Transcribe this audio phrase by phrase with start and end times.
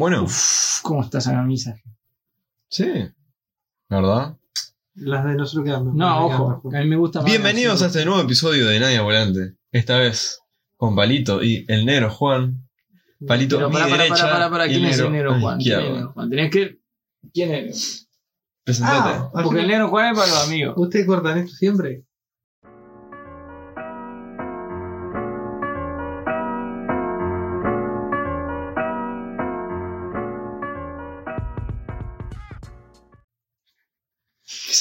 [0.00, 1.76] Bueno, Uf, ¿cómo está esa camisa?
[2.68, 2.90] sí.
[3.86, 4.34] ¿Verdad?
[4.94, 6.76] Las de nosotros quedan mejor, No, ojo, mejor.
[6.76, 7.30] a mí me gusta más.
[7.30, 9.56] Bienvenidos a este nuevo episodio de Nadia Volante.
[9.72, 10.40] Esta vez
[10.78, 12.66] con Palito y el negro Juan.
[13.26, 15.58] Palito Pero mi para, para, derecha para, para, para, y ¿quién es el negro Juan?
[15.58, 16.30] ¿Quién es el negro Juan?
[16.30, 16.78] Tenés que.
[17.34, 18.08] ¿Quién es?
[18.64, 19.18] Presentate.
[19.34, 20.74] Ah, Porque el negro Juan es para los amigos.
[20.78, 22.04] ¿Ustedes cortan esto siempre?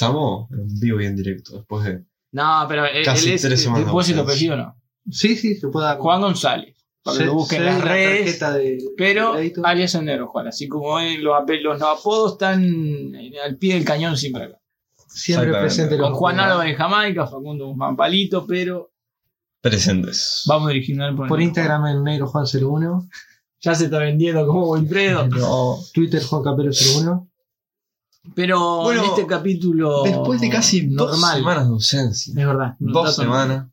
[0.07, 2.03] Empezamos en vivo y en directo después de.
[2.31, 3.41] No, pero él, Casi él es.
[3.41, 4.75] tres semanas ¿Te puedo decir tu apellido o no?
[5.09, 5.97] Sí, sí, se puede dar.
[5.97, 6.75] Juan González.
[7.01, 8.19] Para que Se- lo busquen en las la redes.
[8.39, 10.47] tarjeta de- Pero de alias el negro Juan.
[10.47, 12.61] Así como él, los, los apodos están
[13.43, 14.59] al pie del cañón siempre acá.
[15.07, 15.97] siempre presente.
[15.97, 16.39] Con Juan.
[16.39, 18.91] Álvarez Jamaica, Facundo Guzmán Palito, pero
[19.61, 20.43] Presentes.
[20.45, 23.07] vamos original por, Por Instagram el negro Juan 01.
[23.61, 25.27] Ya se está vendiendo como Wilfredo.
[25.27, 27.28] No, Twitter Juan Capelo 01.
[28.35, 30.03] Pero Bueno, en este capítulo.
[30.03, 32.31] Después de casi dos semanas de ausencia.
[32.31, 32.75] Es verdad.
[32.79, 33.67] Dos semanas.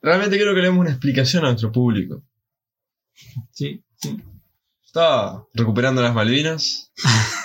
[0.00, 2.22] Realmente creo que le demos una explicación a nuestro público.
[3.50, 4.20] Sí, sí.
[4.84, 6.92] Estaba recuperando las Malvinas.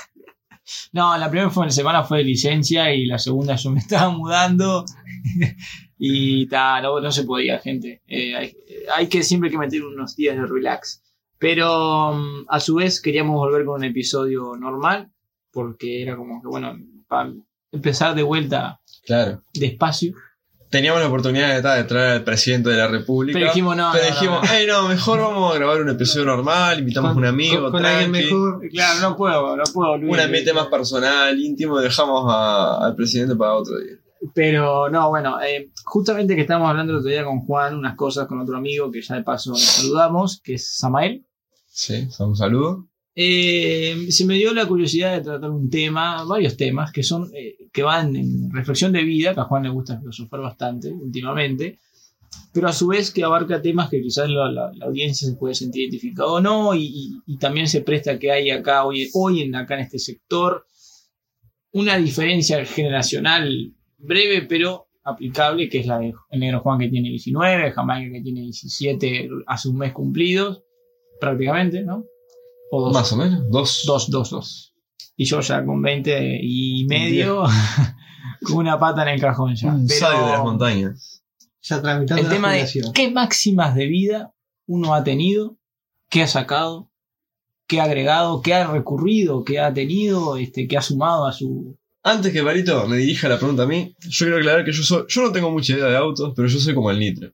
[0.91, 4.85] No, la primera fue, semana fue de licencia y la segunda yo me estaba mudando.
[5.97, 8.01] y ta, no, no se podía, gente.
[8.07, 8.55] Eh, hay,
[8.95, 11.03] hay que siempre hay que meter unos días de relax.
[11.37, 15.11] Pero mm, a su vez queríamos volver con un episodio normal.
[15.51, 16.73] Porque era como que, bueno,
[17.07, 17.31] para
[17.71, 19.43] empezar de vuelta Claro.
[19.53, 20.13] despacio.
[20.69, 23.39] Teníamos la oportunidad de, de traer al presidente de la República.
[23.39, 23.89] Pero dijimos, no.
[23.91, 24.47] Pero no, no, dijimos, no.
[24.51, 27.85] hey, no, mejor vamos a grabar un episodio normal, invitamos a un amigo, Con, con
[27.87, 28.61] alguien mejor.
[28.69, 29.97] Claro, no puedo, no puedo.
[29.97, 30.13] Luis.
[30.13, 33.95] un ambiente más personal, íntimo, dejamos a- al presidente para otro día.
[34.35, 38.27] Pero no, bueno, eh, justamente que estábamos hablando el otro día con Juan, unas cosas
[38.27, 41.25] con otro amigo que ya de paso nos saludamos, que es Samael.
[41.67, 42.88] Sí, un saludo.
[43.21, 47.57] Eh, se me dio la curiosidad de tratar un tema, varios temas que son eh,
[47.73, 51.79] que van en reflexión de vida, que a Juan le gusta filosofar bastante últimamente,
[52.53, 55.53] pero a su vez que abarca temas que quizás la, la- la audiencia se puede
[55.53, 59.73] sentir identificado o no, y también se presta que hay acá hoy, hoy en, acá
[59.75, 60.65] en este sector
[61.73, 67.09] una diferencia generacional breve pero aplicable, que es la de el negro Juan que tiene
[67.09, 70.63] 19, Jamaica que tiene 17 hace un mes cumplidos,
[71.19, 72.05] prácticamente, ¿no?
[72.71, 72.93] O dos.
[72.93, 73.83] Más o menos, dos.
[73.85, 74.73] Dos, dos, dos.
[75.15, 77.43] Y yo ya con 20 y medio,
[78.43, 79.73] con una pata en el cajón ya.
[79.73, 81.23] Un Pero sabio de las montañas.
[81.61, 84.33] Ya tramitando el la tema de qué máximas de vida
[84.65, 85.57] uno ha tenido,
[86.09, 86.89] qué ha sacado,
[87.67, 91.77] qué ha agregado, qué ha recurrido, qué ha tenido, este, qué ha sumado a su...
[92.03, 95.03] Antes que Parito me dirija la pregunta a mí, yo quiero aclarar que yo soy,
[95.07, 97.31] yo no tengo mucha idea de autos, pero yo soy como el nitro.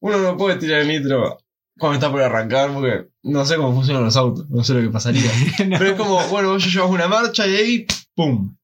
[0.00, 1.38] Uno no puede tirar el nitro
[1.78, 4.90] cuando está por arrancar porque no sé cómo funcionan los autos, no sé lo que
[4.90, 5.30] pasaría.
[5.66, 5.78] No.
[5.78, 8.56] Pero es como, bueno, vos ya llevas una marcha y ahí, ¡pum!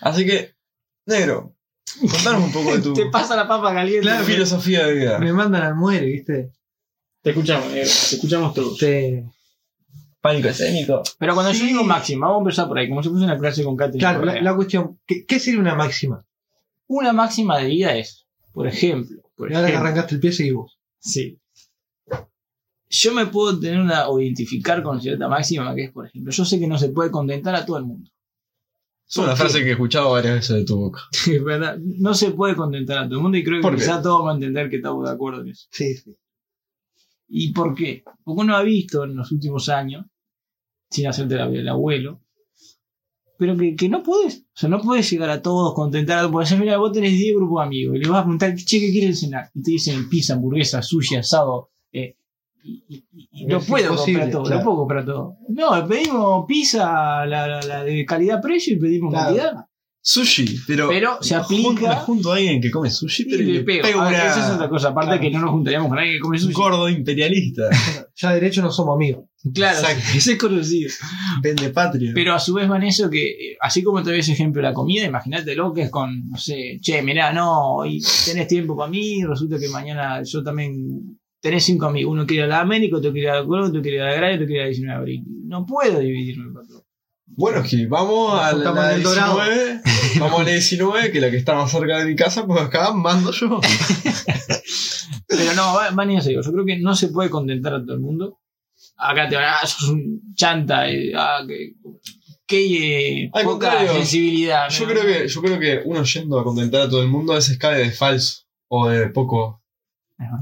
[0.00, 0.54] Así que,
[1.06, 1.54] negro,
[2.00, 4.02] contanos un poco de tu Te pasa la papa caliente.
[4.02, 5.18] Claro, filosofía de vida.
[5.18, 6.52] Me mandan al muere, ¿viste?
[7.22, 8.78] Te escuchamos, negro, te escuchamos todos.
[8.78, 9.24] Te-
[10.20, 11.02] Pánico escénico.
[11.18, 11.66] Pero cuando yo Sí.
[11.66, 13.98] digo máxima, vamos a empezar por ahí, como si fuese una clase con Katy.
[13.98, 16.24] Claro, la, la cuestión, ¿qué, qué sería una máxima?
[16.86, 20.54] Una máxima de vida es, por ejemplo, por Y ahora que arrancaste el pie, seguís
[20.54, 20.78] vos.
[21.00, 21.40] Sí.
[23.02, 26.44] Yo me puedo tener una o identificar con cierta máxima que es, por ejemplo, yo
[26.44, 28.08] sé que no se puede contentar a todo el mundo.
[29.08, 31.00] Es una frase que he escuchado varias veces de tu boca.
[31.26, 33.82] Es verdad, no se puede contentar a todo el mundo y creo ¿Por que qué?
[33.82, 35.66] quizá todos van a entender que estamos de acuerdo en eso.
[35.72, 36.16] Sí, sí.
[37.28, 38.04] ¿Y por qué?
[38.22, 40.06] Porque uno ha visto en los últimos años,
[40.88, 42.22] sin hacerte la vida del abuelo,
[43.36, 46.32] pero que, que no puedes, o sea, no puedes llegar a todos, contentar a todos,
[46.32, 48.92] porque mira, vos tenés 10 grupos de amigos y le vas a preguntar, che, ¿qué
[48.92, 49.50] quieres cenar?
[49.54, 52.16] Y te dicen pizza, hamburguesa, sushi, asado, eh,
[52.64, 54.58] y, y- y- y no puedo comprar todo, claro.
[54.58, 55.36] no puedo comprar todo.
[55.48, 59.26] No, pedimos pizza, la, la- la de calidad-precio y pedimos Claro.
[59.36, 59.64] cantidad.
[60.04, 60.88] Sushi, pero.
[60.88, 63.82] Pero se aplica- Junto, a alguien que come sushi, Y pero le pego.
[63.82, 65.20] pego Ah, una- Esa es otra cosa, aparte Claro.
[65.22, 66.54] que no nos juntaríamos con alguien que come un sushi.
[66.54, 67.62] gordo imperialista.
[68.14, 69.24] Ya derecho no somos amigos.
[69.54, 70.02] Claro, Exacto.
[70.16, 70.90] ese es conocido.
[71.40, 72.10] Vende patria.
[72.14, 74.68] Pero a su vez van eso que, eh, así como te doy ese ejemplo de
[74.68, 78.76] la comida, imagínate lo que es con, no sé, che, mirá, no, hoy tenés tiempo
[78.76, 82.60] para mí, resulta que mañana yo también tenés cinco amigos, uno quiere ir a la
[82.60, 84.60] América, otro quiere ir a la Colón, otro quiere ir a la Agraria, otro quiere
[84.60, 85.24] ir a la 19 de abril.
[85.44, 86.86] No puedo dividirme para todo.
[87.26, 89.36] Bueno, es que vamos a la, la en el Dorado.
[89.44, 89.80] 19.
[90.20, 92.60] Vamos a la 19, que es la que está más cerca de mi casa, pues
[92.62, 93.60] acá mando yo.
[95.26, 97.94] Pero no, va- van y en yo creo que no se puede contentar a todo
[97.94, 98.38] el mundo.
[98.96, 101.72] Acá te van, ah, sos un chanta, eh, ah, que,
[102.46, 104.68] que eh, Al poca sensibilidad.
[104.68, 104.92] Yo ¿no?
[104.92, 107.58] creo que, yo creo que uno yendo a contentar a todo el mundo a veces
[107.58, 109.61] cae de falso o de poco.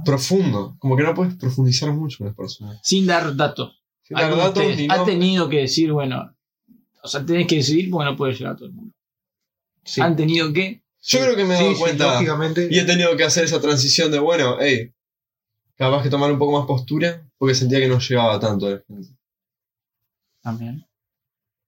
[0.04, 0.76] Profundo.
[0.78, 2.80] Como que no puedes profundizar mucho en las personas.
[2.82, 3.82] Sin dar datos.
[4.02, 6.34] Sin dar datos ha tenido que decir, bueno,
[7.02, 8.94] o sea, tenés que decidir porque no puede llegar a todo el mundo.
[9.84, 10.00] Sí.
[10.00, 10.82] Han tenido que.
[11.02, 12.68] Yo creo que me he dado sí, cuenta lógicamente.
[12.70, 14.92] y he tenido que hacer esa transición de, bueno, hey,
[15.76, 18.82] capaz que tomar un poco más postura porque sentía que no llegaba tanto a la
[18.86, 19.08] gente.
[20.42, 20.86] También.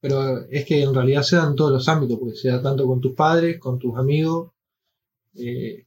[0.00, 2.87] Pero es que en realidad se da en todos los ámbitos, porque se da tanto
[2.87, 4.53] con tus padres, con tus amigos,
[5.35, 5.87] eh,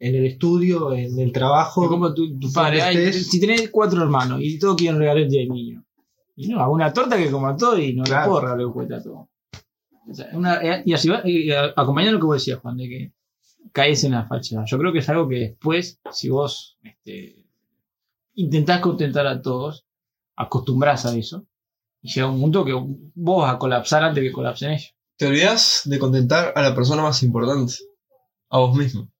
[0.00, 1.84] en el estudio, en el trabajo.
[1.84, 2.82] Es como tu, padre.
[2.82, 5.84] ay, si tenés cuatro hermanos y todos quieren regalar el día del niño.
[6.36, 8.28] Y no, hago una torta que coma todo y no le Claro.
[8.30, 9.28] puedo regalar el juguete a todo.
[10.10, 12.88] O sea, una- y así va, y a- acompañando lo que vos decías, Juan, de
[12.88, 13.12] que
[13.72, 14.64] caes en la falsedad.
[14.66, 17.44] Yo creo que es algo que después, si vos este,
[18.34, 19.84] intentás contentar a todos,
[20.34, 21.44] acostumbrás a eso,
[22.00, 24.94] y llega un punto que vos vas a colapsar antes que colapsen ellos.
[25.16, 27.74] Te olvidas de contentar a la persona más importante,
[28.48, 29.10] a vos mismo.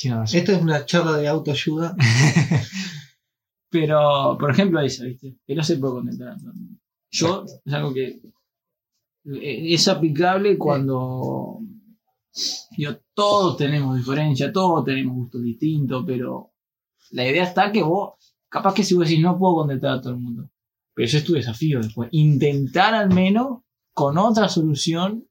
[0.00, 1.96] Esta es una charla de autoayuda.
[3.70, 5.36] Pero, por ejemplo, esa, ¿viste?
[5.46, 6.80] Que no se puede contentar a todo el mundo.
[7.10, 8.20] Yo, es algo que
[9.24, 11.60] eh, es aplicable cuando
[12.76, 16.52] yo, todos tenemos diferencia, todos tenemos gustos distintos, pero
[17.10, 18.14] la idea está que vos,
[18.48, 20.50] capaz que si vos decís no puedo contentar a todo el mundo,
[20.94, 23.62] pero ese es tu desafío después, intentar al menos
[23.92, 25.26] con otra solución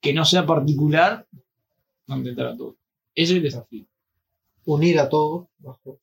[0.00, 1.28] que no sea particular,
[2.06, 2.76] contentar a todos.
[3.14, 3.86] Ese es el desafío.
[4.66, 5.48] Unir a todos.
[5.58, 6.00] bajo-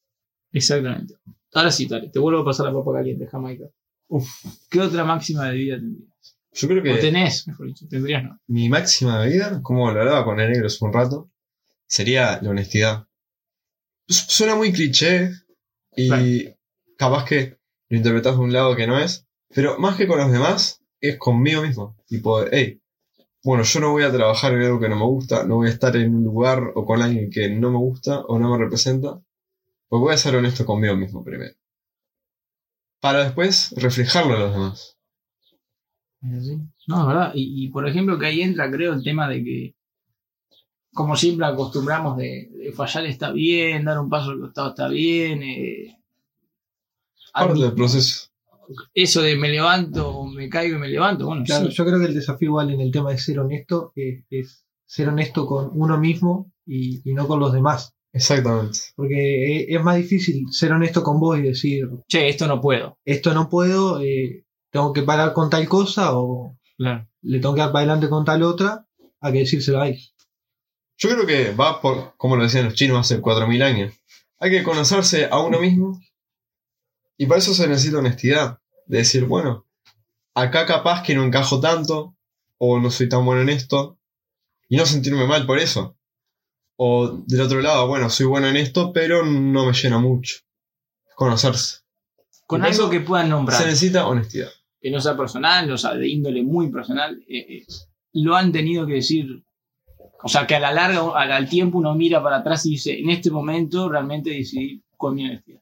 [0.51, 1.15] Exactamente.
[1.53, 3.65] Ahora sí, dale, te vuelvo a pasar la papa caliente, Jamaica.
[4.07, 4.27] Uf.
[4.69, 6.37] ¿Qué otra máxima de vida tendrías?
[6.55, 8.39] Yo creo O que tenés, mejor dicho, tendrías no.
[8.47, 11.31] mi máxima de vida, como lo hablaba con el negro hace un rato,
[11.87, 13.07] sería la honestidad.
[14.07, 15.31] Su- Suena muy cliché
[15.95, 16.57] y Claro.
[16.97, 17.57] capaz que
[17.89, 21.17] lo interpretas de un lado que no es, pero más que con los demás, es
[21.17, 21.95] conmigo mismo.
[22.07, 22.81] Tipo, hey,
[23.43, 25.71] bueno, yo no voy a trabajar en algo que no me gusta, no voy a
[25.71, 29.21] estar en un lugar o con alguien que no me gusta o no me representa,
[29.89, 31.55] pues voy a ser honesto conmigo mismo primero.
[33.01, 34.97] Para después reflejarlo a los demás.
[36.87, 37.31] No, es verdad.
[37.35, 39.75] Y, y, por ejemplo, que ahí entra, creo, el tema de que,
[40.93, 45.43] como siempre acostumbramos de, de fallar está bien, dar un paso al costado está bien.
[45.43, 45.97] eh,
[47.37, 48.31] Parte del proceso.
[48.93, 51.75] Eso de me levanto, me caigo y me levanto, bueno, Claro, sí.
[51.75, 55.09] yo creo que el desafío igual en el tema de ser honesto es, es ser
[55.09, 57.93] honesto con uno mismo y, y no con los demás.
[58.11, 58.79] Exactamente.
[58.95, 62.99] Porque es, es más difícil ser honesto con vos y decir, Che, esto no puedo.
[63.05, 67.07] esto no puedo, eh, tengo que parar con tal cosa o Claro.
[67.21, 68.87] le tengo que dar para adelante con tal otra,
[69.21, 69.99] a que decírselo a él.
[70.97, 73.93] Yo creo que va por, como lo decían los chinos hace 4.000 años.
[74.39, 75.99] Hay que conocerse a uno mismo
[77.17, 78.59] y para eso se necesita honestidad.
[78.85, 79.65] De decir, bueno,
[80.33, 82.15] acá capaz que no encajo tanto
[82.57, 83.97] o no soy tan bueno en esto
[84.67, 85.97] y no sentirme mal por eso.
[86.75, 90.37] O del otro lado, bueno, soy bueno en esto pero no me llena mucho.
[91.15, 91.81] Conocerse.
[92.45, 93.59] Con Y algo eso que puedan nombrar.
[93.59, 94.49] Se necesita honestidad.
[94.81, 97.65] que no sea personal, o sea, de índole muy personal, eh, eh,
[98.13, 99.43] lo han tenido que decir.
[100.25, 102.97] O sea, que a la larga, al, al tiempo, uno mira para atrás y dice,
[102.97, 105.61] en este momento realmente decidí con mi honestidad.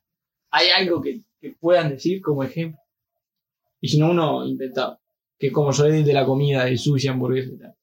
[0.52, 2.80] ¿Hay algo que, que puedan decir como ejemplo?
[3.82, 5.00] Y si no, uno inventado.
[5.38, 7.76] Que como soy de la comida, de sushi, hamburguesa y tal.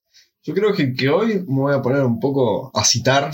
[0.45, 3.31] Yo creo que, que hoy me voy a poner un poco a citar,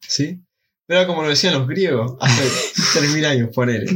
[0.00, 0.42] ¿sí?
[0.86, 2.42] Pero como lo decían los griegos, hace
[3.00, 3.86] 3.000 años, ponele.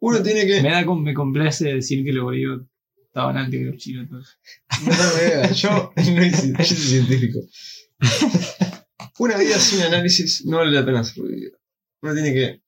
[0.00, 0.62] Uno tiene que...
[0.62, 2.62] Me, da, me complace decir que los griegos
[2.98, 4.08] estaban antes que los chinos.
[4.10, 7.40] No, yo no hice, yo soy científico.
[9.18, 11.58] Una vida sin análisis no vale la pena ser vivida.
[12.02, 12.62] Uno tiene que,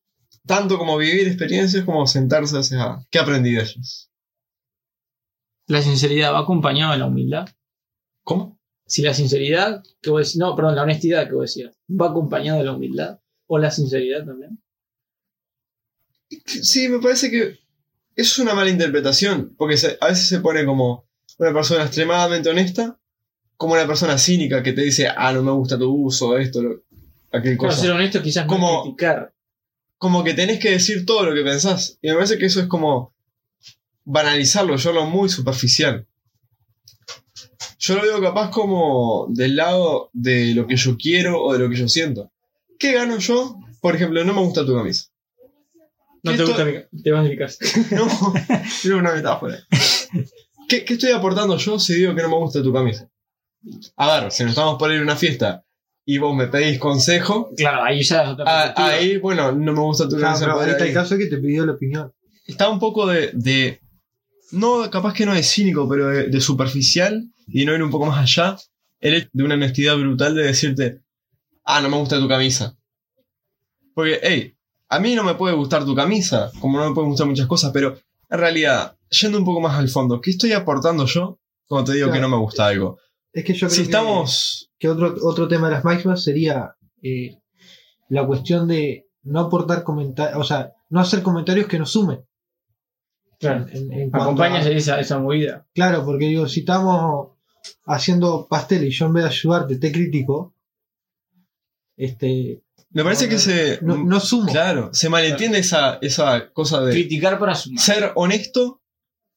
[0.46, 4.11] tanto como vivir experiencias, como sentarse a ¿qué aprendí de ellos?
[5.72, 7.48] La sinceridad va acompañada de la humildad.
[8.24, 8.58] ¿Cómo?
[8.84, 12.58] si la sinceridad que vos decís, no, perdón, la honestidad que vos decías, va acompañada
[12.58, 14.60] de la humildad o la sinceridad también.
[16.46, 17.58] Sí, me parece que
[18.16, 21.06] es una mala interpretación, porque se- a veces se pone como
[21.38, 22.98] una persona extremadamente honesta,
[23.56, 26.82] como una persona cínica que te dice, ah, no me gusta tu uso, esto, lo-
[27.32, 27.78] aquel cosa.
[27.80, 29.32] ser honesto quizás Como- criticar.
[29.96, 31.98] Como que tenés que decir todo lo que pensás.
[32.02, 33.14] Y me parece que eso es como
[34.04, 36.06] banalizarlo, yo lo muy superficial.
[37.78, 41.68] Yo lo veo capaz como del lado de lo que yo quiero o de lo
[41.68, 42.30] que yo siento.
[42.78, 43.56] ¿Qué gano yo?
[43.80, 45.06] Por ejemplo, no me gusta tu camisa.
[46.22, 47.58] No ¿Qué te gusta mi, te vas de mi casa.
[47.90, 48.06] No,
[48.84, 49.58] era una metáfora.
[50.68, 53.08] ¿Qué, qué estoy aportando yo si digo que no me gusta tu camisa?
[53.96, 55.64] A ver, si nos estamos por ir a una fiesta
[56.04, 59.80] y vos me pedís consejo, Claro, ahí ya es otra a- ahí, bueno, no me
[59.80, 60.44] gusta tu Claro, camisa.
[60.46, 60.88] pero ahorita ahí.
[60.90, 62.12] el caso es que te pidió la opinión.
[62.46, 63.80] Está un poco de, de-
[64.52, 68.06] No, capaz que no de cínico, pero de, de superficial y no ir un poco
[68.06, 68.56] más allá.
[69.00, 71.00] El hecho de una honestidad brutal de decirte,
[71.64, 72.76] ah, no me gusta tu camisa.
[73.94, 74.54] Porque, hey,
[74.88, 77.70] a mí no me puede gustar tu camisa, como no me pueden gustar muchas cosas,
[77.72, 77.98] pero
[78.30, 82.10] en realidad, yendo un poco más al fondo, ¿qué estoy aportando yo cuando te digo
[82.12, 82.98] que no me gusta algo?
[83.32, 84.70] Es que yo creo Si que- estamos.
[84.78, 87.38] que otro, otro tema de las máximas sería eh,
[88.08, 92.20] la cuestión de no aportar comentarios, o sea, no hacer comentarios que nos sumen.
[93.42, 93.66] Claro.
[93.72, 95.66] En, en cuanto a- Acompañas esa, esa movida.
[95.74, 97.32] Claro, porque digo, si estamos
[97.86, 100.54] haciendo pastel y yo en vez de ayudarte te critico,
[101.96, 103.78] este, Me parece que se.
[103.82, 104.50] no, no sumo.
[104.50, 107.82] Claro, se malentiende esa, esa cosa de Criticar para sumar.
[107.84, 108.80] ser honesto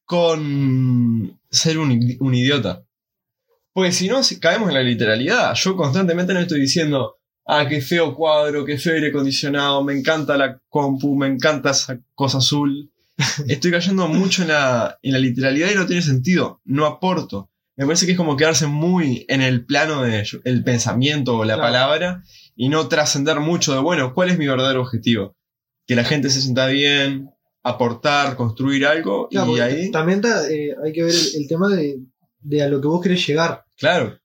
[0.06, 2.84] con ser un, un idiota.
[3.74, 5.54] Porque si no, si caemos en la literalidad.
[5.56, 10.38] Yo constantemente no estoy diciendo, ah, qué feo cuadro, qué feo aire acondicionado, me encanta
[10.38, 12.92] la compu, me encanta esa cosa azul.
[13.48, 16.62] Estoy cayendo mucho en la, en la literalidad y no tiene sentido.
[16.66, 17.50] No aporto.
[17.78, 21.62] Me parece que es como quedarse muy en el plano del pensamiento o la Claro.
[21.74, 22.24] palabra
[22.56, 25.36] y no trascender mucho de, bueno, ¿cuál es mi verdadero objetivo?
[25.86, 27.30] Que la gente se sienta bien,
[27.64, 31.68] aportar, construir algo Claro, y ahí, También ta- eh, hay que ver el, el tema
[31.70, 32.00] de,
[32.40, 33.66] de a lo que vos querés llegar.
[33.78, 34.18] claro,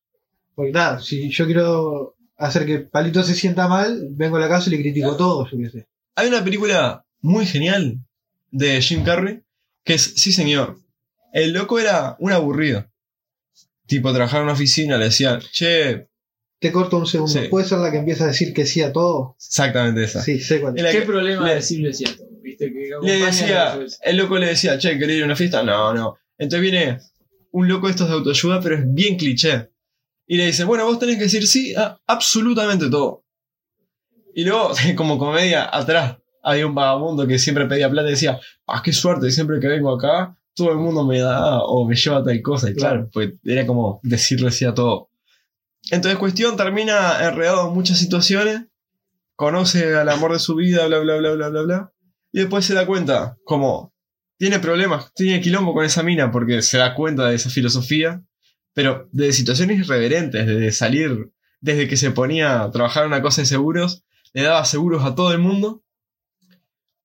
[0.54, 4.68] Porque nada, si yo quiero hacer que Palito se sienta mal, vengo a la casa
[4.68, 5.88] y le critico todo, yo qué sé.
[6.14, 7.98] Hay una película muy genial
[8.50, 9.42] de Jim Carrey
[9.84, 10.78] que es Sí señor.
[11.32, 12.86] El loco era un aburrido.
[13.86, 16.08] Tipo, trabajar en una oficina, le decían, che,
[16.60, 17.32] Te corto un segundo.
[17.32, 17.48] Sí.
[17.48, 19.34] ¿Puede ser la que empieza a decir que sí a todo?
[19.38, 20.22] exactamente esa.
[20.22, 20.84] Sí, sé cuál es.
[20.84, 22.24] ¿Qué que- problema le- decirle cierto?
[22.42, 22.72] ¿Viste?
[22.72, 23.96] Que Le decía, a eso.
[24.02, 25.62] el loco le decía, che, ¿querés ir a una fiesta?
[25.62, 26.16] No, no.
[26.38, 26.98] Entonces viene
[27.52, 29.70] un loco de estos de autoayuda, pero es bien cliché.
[30.26, 33.24] Y le dice, bueno, vos tenés que decir sí a absolutamente todo.
[34.34, 38.82] Y luego, como comedia, atrás había un vagabundo que siempre pedía plata y decía, ah,
[38.84, 42.42] qué suerte, siempre que vengo acá, todo el mundo me da o me lleva tal
[42.42, 42.70] cosa.
[42.70, 45.10] Y claro, pues era como decirle sí a todo.
[45.90, 48.66] Entonces, cuestión, termina enredado en muchas situaciones,
[49.34, 51.92] conoce al amor de su vida, bla, bla, bla, bla, bla, bla.
[52.32, 53.92] Y después se da cuenta, como,
[54.36, 58.22] tiene problemas, tiene quilombo con esa mina porque se da cuenta de esa filosofía,
[58.72, 63.42] pero de situaciones irreverentes, de salir, desde que se ponía a trabajar en una cosa
[63.42, 65.82] de seguros, le daba seguros a todo el mundo.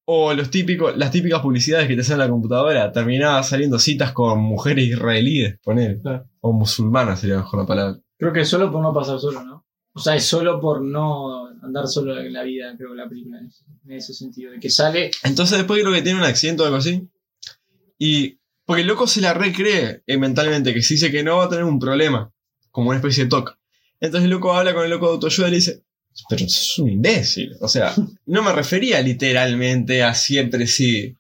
[0.08, 4.12] O los típicos, las típicas publicidades que te hacen en la computadora, terminaba saliendo citas
[4.12, 6.26] con mujeres israelíes, poner, Claro.
[6.42, 8.00] o musulmanas sería mejor la palabra.
[8.18, 9.66] Creo que es solo por no pasar solo, ¿no?
[9.94, 13.48] O sea, es solo por no andar solo en la vida, creo, la película, en
[13.48, 14.52] ese, en ese sentido.
[14.52, 15.10] De que sale.
[15.24, 17.10] Entonces después creo que tiene un accidente o algo así.
[17.98, 18.40] Y.
[18.66, 21.50] Porque el loco se la recree eh, mentalmente, que si dice que no va a
[21.50, 22.32] tener un problema,
[22.72, 23.54] como una especie de toque.
[24.00, 25.85] Entonces el loco habla con el loco de autoayuda y le dice,
[26.30, 27.56] pero sos un imbécil.
[27.60, 27.94] O sea,
[28.26, 31.16] no me refería literalmente a siempre sí.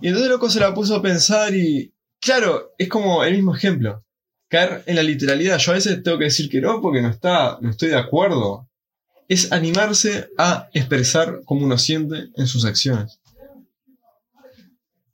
[0.00, 1.92] Y entonces loco se la puso a pensar y.
[2.20, 4.04] Claro, es como el mismo ejemplo.
[4.48, 5.58] Caer en la literalidad.
[5.58, 8.68] Yo a veces tengo que decir que no porque no, está, no estoy de acuerdo.
[9.28, 13.18] Es animarse a expresar cómo uno siente en sus acciones.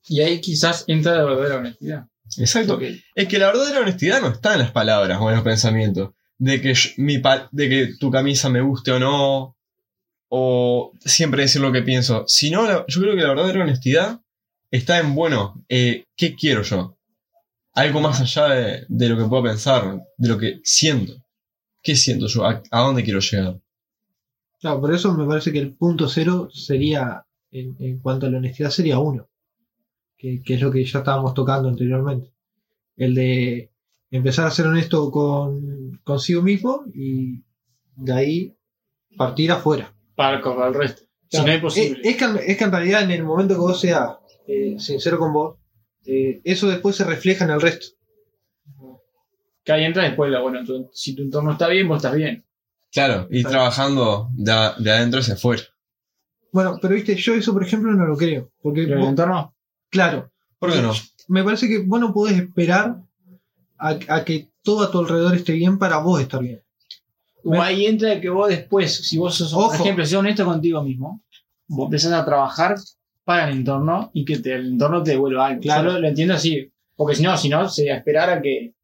[0.09, 2.07] Y ahí quizás entra la verdadera honestidad.
[2.39, 2.79] Exacto.
[3.15, 6.11] Es que la verdadera honestidad no está en las palabras o en los pensamientos.
[6.47, 7.17] De que, mi
[7.53, 9.57] de que tu camisa me guste o no.
[10.29, 12.25] O siempre decir lo que pienso.
[12.27, 14.21] Sino, la- yo creo que la verdadera honestidad
[14.71, 16.97] está en, bueno, eh, ¿qué quiero yo?
[17.75, 21.15] Algo más allá de, de lo que puedo pensar, de lo que siento.
[21.83, 22.45] ¿Qué siento yo?
[22.47, 23.61] ¿A, a dónde quiero llegar?
[24.61, 28.39] Claro, por eso me parece que el punto cero sería, en, en cuanto a la
[28.39, 29.29] honestidad, sería uno.
[30.17, 32.33] Que, que es lo que ya estábamos tocando anteriormente.
[32.97, 33.72] El de
[34.13, 37.43] empezar a ser honesto con consigo mismo y
[37.97, 38.57] de ahí
[39.17, 39.93] partir afuera.
[40.15, 41.03] Para, para el resto.
[41.29, 42.01] Si no es posible.
[42.03, 44.11] Es, es que, es que en realidad en el momento que vos seas
[44.47, 45.57] eh, sincero con vos,
[46.07, 47.87] eh, eso después se refleja en el resto.
[49.65, 52.45] que ahí entra después la bueno, tu- si tu entorno está bien, vos estás bien.
[52.93, 53.51] Claro, ir Claro.
[53.51, 55.63] trabajando de, de adentro hacia afuera.
[56.53, 58.51] Bueno, pero viste, yo eso por ejemplo no lo creo.
[58.61, 59.55] Porque, Pero el vos- entorno,
[59.89, 60.93] claro, ¿Por qué no?
[61.29, 63.01] me parece que vos no podés esperar
[63.83, 66.63] a, a que todo a tu alrededor esté bien para vos estar bien.
[67.45, 71.23] O ahí entra que vos después, si vos sos, por ejemplo, si honesto contigo mismo,
[71.67, 72.77] vos empezás a trabajar
[73.25, 75.61] para el entorno y que te- el entorno te devuelva algo.
[75.61, 75.89] Claro.
[75.89, 76.71] Yo lo, lo entiendo así.
[76.95, 78.75] Porque si no, si no, sería esperar a que.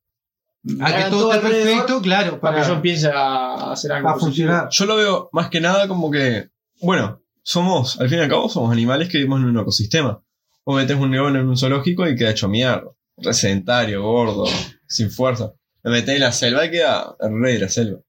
[0.81, 4.09] A que todo esté perfecto, claro, Para para, que yo empiece a hacer algo.
[4.09, 4.31] a positivo.
[4.49, 4.69] funcionar.
[4.71, 6.49] Yo lo veo más que nada como que,
[6.81, 10.21] bueno, somos, al fin y al cabo, somos animales que vivimos en un ecosistema.
[10.65, 12.91] O metes un león en un zoológico y queda hecho mierda.
[13.17, 14.45] Re sedentario, gordo,
[14.89, 15.53] sin fuerza.
[15.83, 18.01] Lo metes en la selva y queda el rey de la selva.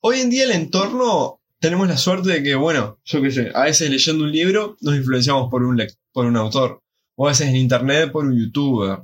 [0.00, 3.64] Hoy en día el entorno, tenemos la suerte de que, bueno, yo qué sé, a
[3.64, 5.80] veces leyendo un libro nos influenciamos por un,
[6.12, 6.82] por un autor.
[7.14, 9.00] O a veces en internet por un youtuber.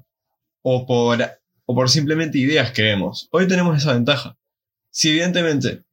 [0.62, 1.18] O por,
[1.66, 3.28] o por simplemente ideas que vemos.
[3.30, 4.36] Hoy tenemos esa ventaja.
[4.90, 5.84] Si evidentemente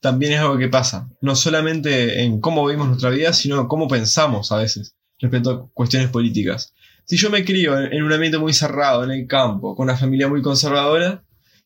[0.00, 4.52] también es algo que pasa, no solamente en cómo vivimos nuestra vida, sino cómo pensamos
[4.52, 4.94] a veces.
[5.18, 6.73] respecto a cuestiones políticas.
[7.06, 9.96] Si yo me crío en, en un ambiente muy cerrado, en el campo, con una
[9.96, 11.22] familia muy conservadora,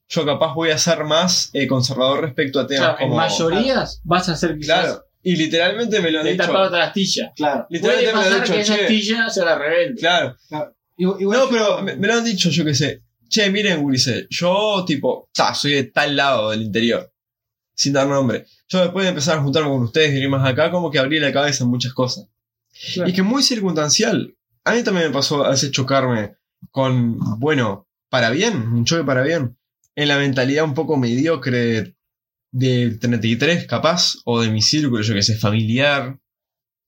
[0.08, 3.16] yo capaz voy a ser más eh, conservador respecto a temas Claro, en como...
[3.16, 6.44] mayorías vas a ser quizás Claro, y literalmente me lo han de dicho.
[6.46, 7.32] tapar otra astilla.
[7.36, 7.66] Claro.
[7.68, 10.00] Puede Literalmente me lo han pasar que dicho, esa astilla sea la rebelde.
[10.00, 10.36] Claro.
[10.98, 13.02] No, pero me, me lo han dicho, yo qué sé.
[13.28, 17.12] Che, miren, Gurice, yo, tipo, ta, soy de tal lado del interior.
[17.74, 18.46] Sin dar nombre.
[18.68, 21.20] Yo después de empezar a juntarme con ustedes y ir más acá, como que abrí
[21.20, 22.26] la cabeza en muchas cosas.
[22.94, 23.10] Claro.
[23.10, 24.34] Y que muy circunstancial.
[24.68, 26.36] A mí también me pasó veces chocarme
[26.70, 29.56] con, bueno, para bien, un choque para bien.
[29.96, 31.96] En la mentalidad un poco mediocre
[32.52, 36.20] del 33, capaz, o de mi círculo, yo que sé, familiar,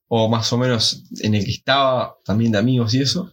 [0.08, 3.32] o más o menos en el que estaba, también de amigos y eso,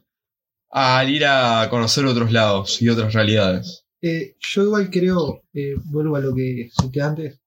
[0.69, 3.85] al ir a conocer otros lados y otras realidades.
[4.01, 7.41] Eh, yo igual creo, eh, vuelvo a lo que cité antes,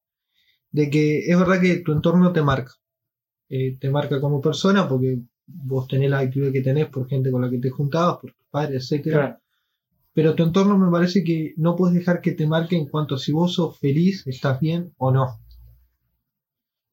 [0.71, 2.75] de que es verdad que tu entorno te marca.
[3.49, 5.21] Eh, te marca como persona porque
[5.53, 8.47] vos tenés la actividad que tenés por gente con la que te juntabas, por tus
[8.51, 9.19] padres, etcétera.
[9.19, 9.41] Claro.
[10.13, 13.19] Pero tu entorno me parece que no puedes dejar que te marque en cuanto a
[13.19, 15.41] si vos sos feliz, estás bien o no.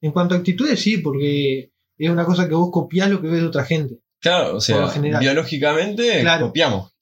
[0.02, 3.42] En cuanto a actitudes, sí, porque es una cosa que vos copiás lo que ves
[3.42, 4.00] de otra gente.
[4.20, 4.88] Claro, o sea,
[5.20, 6.48] biológicamente Claro.
[6.48, 6.94] copiamos.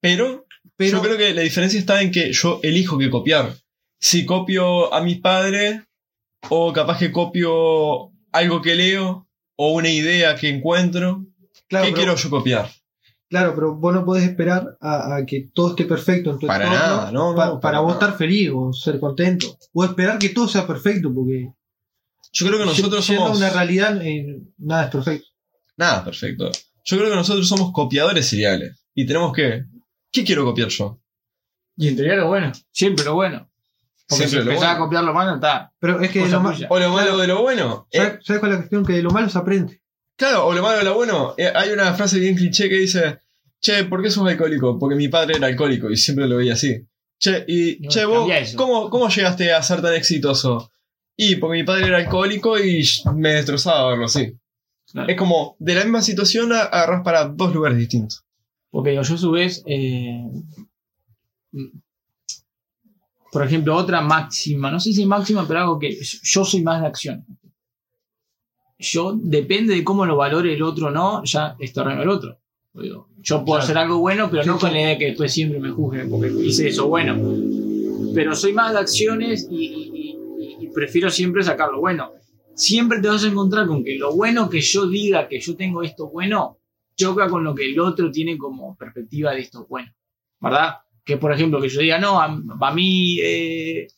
[0.00, 0.46] Pero
[0.76, 3.54] Pero yo creo que la diferencia está en que yo elijo qué copiar.
[3.98, 5.84] Si copio a mi padre,
[6.50, 9.23] o capaz que copio algo que leo,
[9.56, 11.26] o una idea que encuentro,
[11.68, 12.70] claro, ¿qué pero- quiero yo copiar?
[13.28, 16.66] Claro, pero vos no podés esperar a, a que todo esté perfecto en tu Para
[16.66, 18.04] entorno nada, no, no, pa- para para, vos nada.
[18.06, 19.58] estar feliz o ser contento.
[19.72, 21.50] O esperar que todo sea perfecto, porque
[22.32, 23.36] Yo creo que nosotros somos...
[23.36, 25.26] una realidad eh, nada es perfecto.
[25.76, 26.50] Nada, perfecto.
[26.84, 28.84] Yo creo que nosotros somos copiadores seriales.
[28.94, 29.64] Y tenemos que...
[30.12, 31.00] ¿Qué quiero copiar yo?
[31.76, 32.52] Y interior lo bueno.
[32.70, 33.50] Siempre lo bueno.
[34.06, 34.74] Porque Siempre si lo empezás bueno.
[34.74, 35.72] a copiar lo malo, está.
[35.78, 36.66] Pero es que lo ma- tuya.
[36.70, 37.86] O lo malo de lo bueno.
[37.90, 38.84] Eh, ¿sabes, sabes cuál es la cuestión?
[38.84, 39.80] Que de lo malo se aprende.
[40.16, 41.34] Claro, o lo malo de lo bueno.
[41.38, 43.18] Eh, hay una frase bien cliché que dice,
[43.60, 44.78] che, ¿por qué sos alcohólico?
[44.78, 46.86] Porque mi padre era alcohólico y siempre lo veía así.
[47.18, 48.28] Che, y No, che, vos.
[48.56, 50.70] ¿cómo, ¿cómo llegaste a ser tan exitoso?
[51.16, 54.36] Y porque mi padre era alcohólico y me destrozaba verlo así.
[54.92, 55.08] Claro.
[55.08, 58.22] Es como, de la misma situación a- agarrás para dos lugares distintos.
[58.70, 60.24] Porque digo, yo a su vez, eh,
[63.34, 66.86] por ejemplo, otra máxima, no sé si máxima, pero algo que yo soy más de
[66.86, 67.26] acción.
[68.78, 72.38] Yo, depende de cómo lo valore el otro o no, ya es terreno el otro.
[72.74, 73.64] Digo, Yo puedo Claro.
[73.64, 76.30] hacer algo bueno, pero no con la idea de que después siempre me juzguen porque
[76.30, 77.16] hice eso bueno.
[78.14, 82.12] Pero soy más de acciones y, y- y- y prefiero siempre sacar lo bueno.
[82.54, 85.82] Siempre te vas a encontrar con que lo bueno que yo diga que yo tengo
[85.82, 86.58] esto bueno,
[86.96, 89.90] choca con lo que el otro tiene como perspectiva de esto bueno.
[90.40, 90.74] ¿Verdad?
[91.04, 92.18] Que por ejemplo, que yo diga, no,
[92.58, 93.88] para mí eh,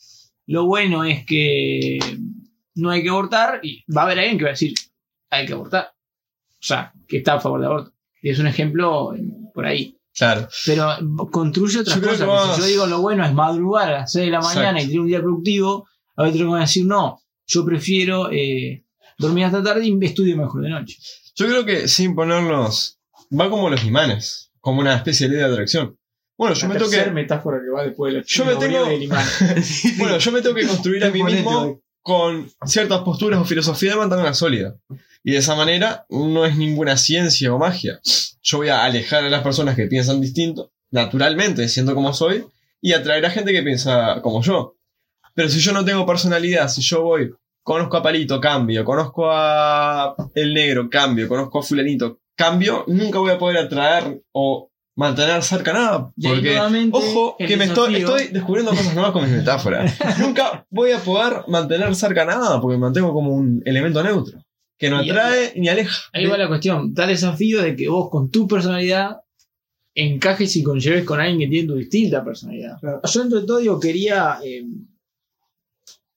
[0.46, 1.98] lo bueno es que
[2.74, 4.74] no hay que abortar, y va a haber alguien que va a decir,
[5.30, 5.92] hay que abortar.
[6.50, 7.92] O sea, que está a favor del aborto.
[8.20, 9.22] Y es un ejemplo eh,
[9.54, 9.96] por ahí.
[10.16, 10.48] Claro.
[10.64, 10.88] Pero
[11.30, 12.26] construye otras Yo cosas.
[12.26, 14.58] que Si yo digo lo bueno es madrugar a las 6 de la Exacto.
[14.58, 18.32] mañana y tener un día productivo, a otro que van a decir, no, yo prefiero
[18.32, 18.84] eh,
[19.18, 20.96] dormir hasta tarde y estudio mejor de noche.
[21.34, 22.98] Yo creo que sin ponernos...
[23.38, 25.98] Va como los imanes, como una especie de ley de atracción.
[26.38, 27.10] Bueno, yo La me tengo que...
[27.10, 29.24] metáfora que va después de la Yo me tengo- del imán.
[29.98, 33.96] Bueno, yo me tengo que construir a mí mismo con ciertas posturas o filosofía de
[33.96, 34.76] mantenerla sólida.
[35.24, 38.00] Y de esa manera no es ninguna ciencia o magia.
[38.42, 42.44] Yo voy a alejar a las personas que piensan distinto, naturalmente, siendo como soy,
[42.80, 44.76] y atraer a gente que piensa como yo.
[45.34, 47.32] Pero si yo no tengo personalidad, si yo voy,
[47.64, 53.32] conozco a Palito, cambio, conozco a El Negro, cambio, conozco a Fulanito, cambio, nunca voy
[53.32, 56.10] a poder atraer o mantener cerca nada.
[56.20, 56.58] Porque,
[56.90, 59.96] ojo, que me estoy, estoy descubriendo cosas nuevas con mis metáforas.
[60.18, 64.42] Nunca voy a poder mantener cerca nada porque me mantengo como un elemento neutro.
[64.78, 66.10] Que no atrae ni aleja.
[66.12, 66.92] Ahí va la cuestión.
[66.92, 69.20] Da desafío de que vos con tu personalidad
[69.94, 72.78] encajes y conlleves con alguien que tiene tu distinta personalidad.
[72.80, 73.00] Claro.
[73.02, 74.66] Yo entre todo digo, quería eh,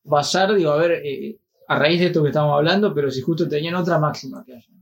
[0.03, 1.37] basar, digo, a ver, eh,
[1.69, 4.78] a raíz de esto que estamos hablando, pero si justo tenían otra máxima que haya.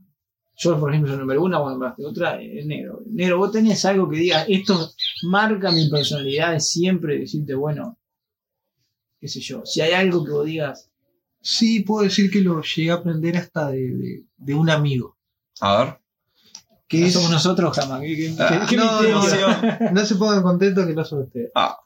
[0.60, 3.00] Yo, por ejemplo, soy número una, vos nombraste otra, eh, negro.
[3.06, 4.90] Negro, vos tenés algo que diga, esto
[5.22, 7.96] marca mi personalidad de siempre decirte, bueno,
[9.20, 10.90] qué sé yo, si hay algo que vos digas,
[11.40, 15.16] Sí, puedo decir que lo llegué a aprender hasta de, de- de un amigo.
[15.60, 15.98] A ver.
[16.88, 18.00] Que no es, somos nosotros jamás.
[18.00, 19.22] ¿Qué, qué- Ah, qué no, no,
[19.92, 21.52] no se pongan contentos que no son ustedes.
[21.54, 21.78] Ah.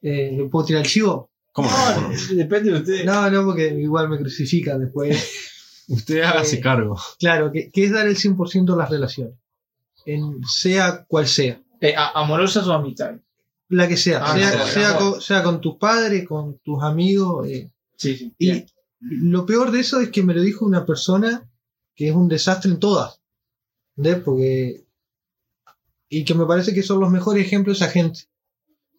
[0.00, 1.30] Eh, ¿le ¿Puedo tirar el chivo?
[1.52, 1.68] ¿Cómo?
[1.68, 3.04] No, depende de ustedes.
[3.04, 5.50] No, no, porque igual me crucifican después.
[5.88, 6.96] Usted hágase Eh, cargo.
[7.18, 9.34] claro, que, que es dar el 100% a las relaciones.
[10.06, 11.62] En, sea cual sea.
[11.80, 13.20] Eh, a- ¿Amorosas o amistades?
[13.68, 14.20] La que sea.
[14.24, 14.98] Ah, sea, no, sea no.
[14.98, 17.46] con, sea con tus padres, con tus amigos.
[17.48, 17.70] eh.
[17.96, 18.34] Sí, sí.
[18.38, 18.66] Y Bien.
[19.00, 21.50] lo peor de eso es que me lo dijo una persona
[21.94, 23.20] que es un desastre en todas.
[23.96, 24.22] ¿Entendés?
[24.24, 24.84] Porque.
[26.08, 28.20] Y que me parece que son los mejores ejemplos esa gente.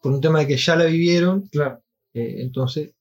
[0.02, 1.48] Por un tema de que ya la vivieron.
[1.48, 1.82] Claro.
[2.14, 2.92] eh, entonces.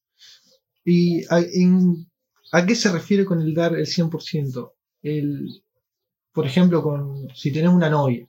[0.85, 2.11] ¿Y en-
[2.53, 4.73] a qué se refiere con el dar el 100%?
[5.03, 5.63] El,
[6.33, 8.29] por ejemplo, con si tenés una novia.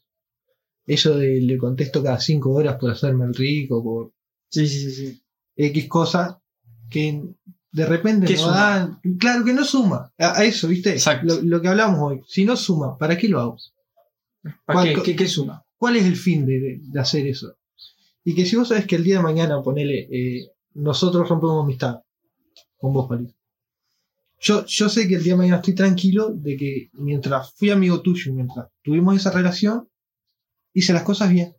[0.88, 4.12] Eso de le contesto cada 5 horas por hacerme el rico, por
[4.50, 5.22] Sí, sí, sí.
[5.56, 6.40] X cosa
[6.90, 7.24] que
[7.72, 8.56] de repente ¿Qué no suma?
[8.56, 9.00] dan.
[9.20, 10.14] Claro que no suma.
[10.18, 10.92] A, a eso, ¿viste?
[10.92, 11.26] Exacto.
[11.36, 12.22] Lo, lo que hablamos hoy.
[12.28, 13.58] Si no suma, ¿para qué lo hago?
[14.66, 15.64] ¿Para qué, ¿Cuál- qué, qué suma?
[15.78, 17.58] ¿Cuál es el fin de, de- hacer eso?
[18.24, 22.00] Y que si vos sabes que el día de mañana, ponele, eh, nosotros rompemos amistad
[22.78, 23.34] con vos, Palito.
[24.40, 28.02] Yo, yo sé que el día de mañana estoy tranquilo de que mientras fui amigo
[28.02, 29.90] tuyo, mientras tuvimos esa relación,
[30.74, 31.56] hice las cosas bien.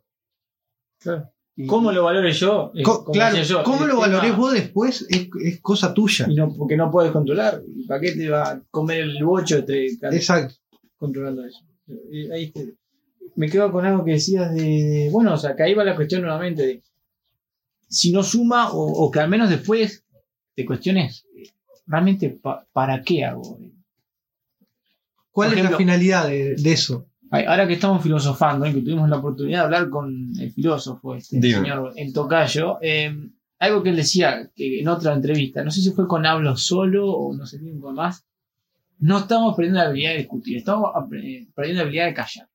[0.99, 1.31] Claro.
[1.67, 2.71] ¿Cómo lo valore yo?
[2.83, 6.27] Co- como claro, yo, cómo el lo tema- valorés vos después es, es cosa tuya.
[6.29, 7.63] Y no, porque no puedes controlar.
[7.75, 10.53] ¿Y ¿Para qué te va a comer el bocho te Exacto.
[10.97, 11.59] controlando eso?
[12.11, 12.75] Eh, ahí te-
[13.35, 15.95] me quedo con algo que decías de, de- Bueno, o sea, que ahí va la
[15.95, 16.83] cuestión nuevamente de.
[17.89, 20.05] Si no suma, o, o que al menos después
[20.55, 21.25] te cuestiones.
[21.87, 23.59] Eh, Realmente, pa- ¿para qué hago?
[25.31, 27.05] ¿Cuál Por es ejemplo- la finalidad de, de eso?
[27.29, 28.73] Ahora que estamos filosofando, ¿eh?
[28.73, 31.55] que tuvimos la oportunidad de hablar con el filósofo, este Dime.
[31.59, 33.13] señor El Tocayo, eh,
[33.59, 37.11] algo que él decía que en otra entrevista, no sé si fue con Hablo Solo
[37.11, 38.25] o no sé quién con más,
[38.99, 42.47] no estamos perdiendo la habilidad de discutir, estamos apre- perdiendo la habilidad de callar.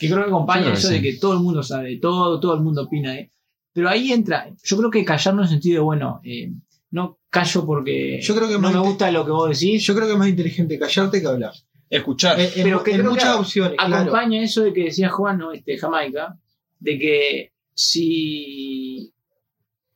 [0.00, 0.94] Que creo que acompaña que eso sí.
[0.94, 3.30] de que todo el mundo sabe de todo, todo el mundo opina de.
[3.74, 6.50] Pero ahí entra, yo creo que callar no en el sentido de, bueno, eh,
[6.90, 10.06] no callo porque Yo creo que no me gusta lo que vos decís, Yo creo
[10.06, 11.52] que es más inteligente callarte que hablar.
[11.90, 12.40] Escuchar.
[12.40, 13.96] En- Pero que en creo muchas opciones, claro.
[13.96, 15.52] acompaña eso de que decía Juan, ¿no?
[15.52, 16.38] este, Jamaica,
[16.80, 19.12] de que si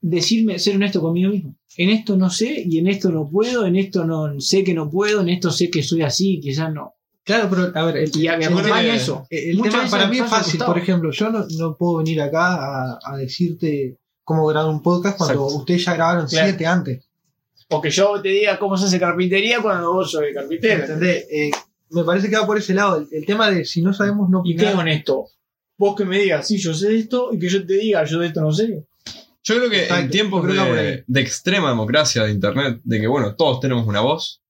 [0.01, 1.57] decirme, ser honesto conmigo mismo.
[1.77, 4.89] En esto no sé y en esto no puedo, en esto no sé que no
[4.91, 6.95] puedo, en esto sé que soy así, quizás no.
[7.23, 9.27] Claro, pero a ver, el, Y a- me el- acompaña eso.
[9.31, 10.61] el Muchas tema veces para mí es fácil.
[10.65, 12.55] Por ejemplo, yo no, no puedo venir acá
[12.95, 15.57] a, a decirte cómo grabar un podcast cuando Exacto.
[15.59, 16.47] ustedes ya grabaron Claro.
[16.49, 17.05] siete antes.
[17.69, 20.83] O que yo te diga cómo se hace carpintería cuando vos sos el carpintero.
[20.85, 21.27] ¿Entendés?
[21.31, 21.51] Eh,
[21.91, 22.97] me parece que va por ese lado.
[22.99, 24.81] El, el tema de si no sabemos no ¿Y qué opinar.
[24.83, 25.27] honesto?
[25.79, 28.27] Vos que me digas, sí, yo sé esto, y que yo te diga, yo de
[28.27, 28.85] esto no sé.
[29.43, 33.35] Yo creo que Exacto, en tiempos de, de extrema democracia de internet, de que bueno,
[33.35, 34.43] todos tenemos una voz,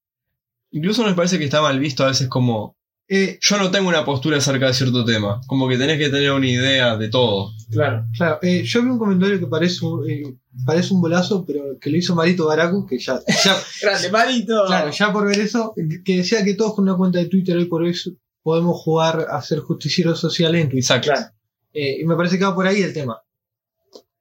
[0.72, 2.74] incluso nos parece que está mal visto a veces como
[3.12, 6.30] Eh, yo no tengo una postura acerca de cierto tema, como que tenés que tener
[6.30, 7.50] una idea de todo.
[7.68, 8.04] Claro.
[8.16, 11.90] claro, eh, yo vi un comentario que parece un, eh, parece un bolazo, pero que
[11.90, 14.64] lo hizo Marito Baracu, que ya, ya, Grande, malito.
[14.66, 17.64] claro, ya por ver eso, que decía que todos con una cuenta de Twitter hoy
[17.64, 17.94] por hoy
[18.42, 20.96] podemos jugar a ser justicieros sociales en Twitter.
[20.98, 21.10] Exacto.
[21.12, 21.26] Claro.
[21.72, 23.20] Eh, y me parece que va por ahí el tema.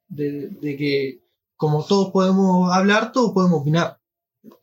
[0.08, 1.19] De, de que
[1.56, 3.99] como todos podemos hablar, todos podemos opinar.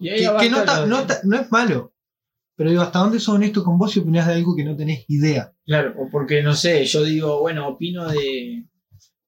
[0.01, 1.93] Y ahí Que, que no, ta- no, ta- no es malo.
[2.57, 5.05] Pero digo, ¿hasta dónde sos honesto con vos si opinás de algo que no tenés
[5.09, 5.53] idea?
[5.66, 8.64] Claro, o porque no sé, yo digo, bueno, opino de.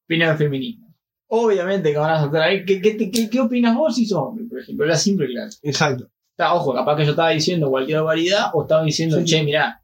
[0.05, 0.95] Opino del feminismo.
[1.31, 2.65] Obviamente que van a saltar ahí.
[2.65, 4.87] ¿Qué, qué, qué- qué opinas vos si sos hombre, por ejemplo?
[4.87, 5.51] Era simple y claro.
[5.63, 6.09] Exacto.
[6.31, 9.25] Está, ojo, capaz que yo estaba diciendo cualquier variedad o estaba diciendo, Sí.
[9.27, 9.83] che, mirá,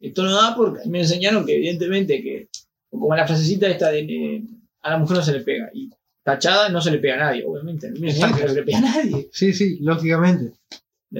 [0.00, 2.48] esto no da porque me enseñaron que evidentemente que,
[2.90, 4.42] como la frasecita esta de eh,
[4.80, 5.70] a la mujer no se le pega.
[5.72, 5.90] Y
[6.24, 7.86] tachada no se le pega a nadie, obviamente.
[7.86, 9.28] A mí me enseñaron que no se le pega a nadie.
[9.32, 10.54] Sí, sí, lógicamente.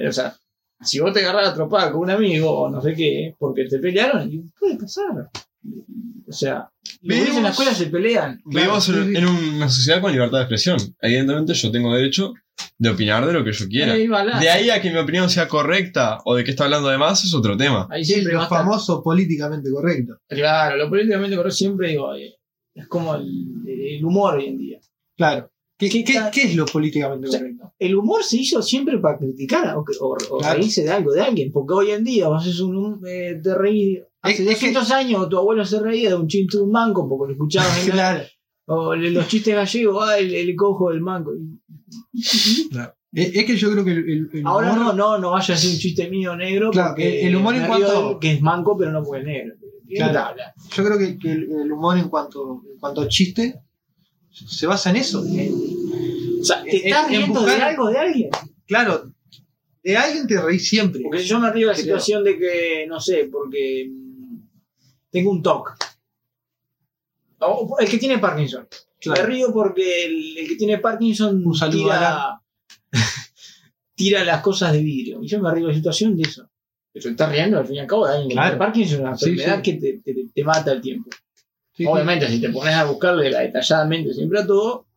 [0.05, 0.35] O sea,
[0.83, 3.79] si vos te agarras a tropar con un amigo o no sé qué, porque te
[3.79, 5.29] pelearon, y puede pasar.
[6.27, 6.69] O sea,
[7.01, 8.41] Vivimos- en la escuela se pelean.
[8.45, 10.77] Vivimos Claro, en, una sociedad con libertad de expresión.
[11.01, 12.33] Evidentemente yo tengo derecho
[12.77, 13.93] de opinar de lo que yo quiera.
[13.93, 14.07] Ahí,
[14.39, 17.23] De ahí a que mi opinión sea correcta o de que está hablando de más
[17.25, 17.87] es otro tema.
[17.91, 20.17] ahí siempre lo estar- famoso políticamente correcto.
[20.27, 22.33] Claro, lo políticamente correcto siempre digo, eh,
[22.73, 23.27] es como el,
[23.67, 24.79] el humor hoy en día.
[25.17, 25.50] Claro.
[25.81, 26.31] ¿Qué, ¿Qué qué- tal?
[26.31, 27.73] qué es lo políticamente O sea, correcto?
[27.79, 30.57] El humor se hizo siempre para criticar o, o- o Claro.
[30.59, 33.55] reírse de algo, de alguien, porque hoy en día vos haces un, un, eh, te
[33.55, 33.99] reís.
[34.21, 36.71] Hace Es- es que- 200 años tu abuelo se reía de un chiste de un
[36.71, 38.23] manco porque lo escuchabas en la- Claro.
[38.67, 41.31] o los chistes gallegos, ah, el, el cojo del manco.
[42.69, 42.93] claro.
[43.13, 45.53] Es, es que yo creo que el, el- el Ahora humor- no, no, no vaya
[45.53, 48.91] a ser un chiste mío negro Claro, el- humor en cuanto- que es manco pero
[48.91, 49.55] no es negro.
[49.87, 50.35] ¿Qué Claro.
[50.73, 53.55] yo creo que, el humor en cuanto, en cuanto a chiste
[54.31, 55.21] se basa en eso.
[55.21, 58.29] O sea, ¿te estás en riendo de algo de alguien?
[58.65, 59.11] claro,
[59.83, 61.01] de alguien te reís siempre.
[61.03, 64.37] Porque si yo me de la situación de que, no sé, porque mm,
[65.09, 65.75] tengo un TOC.
[67.39, 68.67] O el que tiene Parkinson.
[68.71, 69.25] Me Claro.
[69.25, 72.39] río porque el, el que tiene Parkinson Un saludo tira,
[73.95, 75.19] tira las cosas de vidrio.
[75.23, 76.47] Y yo me río de la situación de eso.
[76.93, 78.49] Pero estás riendo al fin y al cabo de alguien que Claro.
[78.49, 79.61] tiene Parkinson, es una Sí, enfermedad sí.
[79.63, 81.09] que te, te- te mata el tiempo.
[81.73, 81.85] Sí, sí.
[81.87, 84.87] Obviamente, si te pones a buscarle la detalladamente siempre a todo,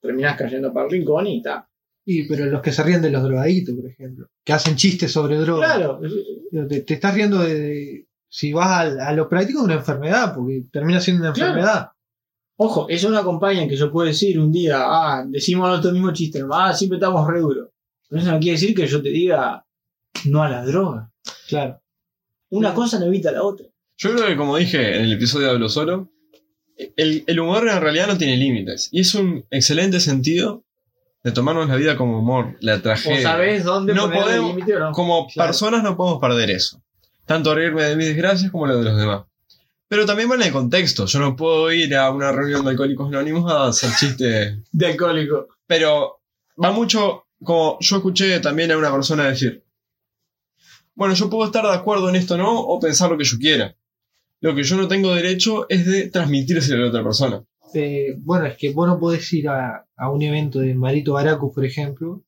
[0.00, 1.68] terminás cayendo para el rincón y está.
[2.04, 5.36] Y pero los que se ríen de los drogaditos, por ejemplo, que hacen chistes sobre
[5.38, 5.74] drogas.
[5.76, 6.00] Claro,
[6.68, 10.34] Te, te estás riendo de, de- si vas al- a, lo práctico de una enfermedad,
[10.34, 11.50] porque termina siendo una Claro.
[11.52, 11.88] enfermedad.
[12.58, 16.12] Ojo, eso no acompaña en que yo puedo decir un día, ah, decimos nosotros mismo
[16.12, 17.68] chiste, ah, siempre estamos re duros.
[18.08, 19.64] Pero eso no quiere decir que yo te diga
[20.26, 21.10] no a la droga.
[21.48, 21.80] Claro.
[22.50, 22.74] Una Sí.
[22.76, 23.66] cosa no evita la otra.
[23.98, 26.10] Yo creo que, como dije en el episodio de Hablo Solo,
[26.96, 28.88] el, el humor en realidad no tiene límites.
[28.92, 30.62] Y es un excelente sentido
[31.24, 33.22] de tomarnos la vida como humor, la O tragedia.
[33.22, 34.92] sabés dónde No poner el podemos- límite o no.
[34.92, 35.48] Como Claro.
[35.48, 36.80] personas no podemos perder eso.
[37.24, 39.22] Tanto reírme de mis desgracias como lo de los demás.
[39.88, 41.06] Pero también vale el contexto.
[41.06, 44.58] Yo no puedo ir a una reunión de alcohólicos anónimos a hacer chistes.
[44.72, 45.48] De alcohólico.
[45.66, 46.20] Pero
[46.62, 49.62] va mucho como yo escuché también a una persona decir,
[50.94, 53.74] bueno, yo puedo estar de acuerdo en esto no o pensar lo que yo quiera.
[54.46, 57.44] Lo que yo no tengo derecho es de transmitírselo a la otra persona.
[57.74, 61.52] Eh, bueno, es que vos no podés ir a, a un evento de Marito Baracus,
[61.52, 62.22] por ejemplo,